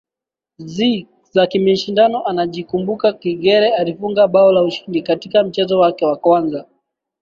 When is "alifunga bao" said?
3.75-4.51